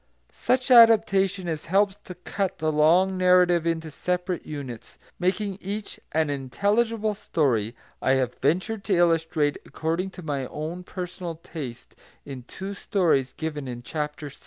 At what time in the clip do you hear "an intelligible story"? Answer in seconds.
6.11-7.75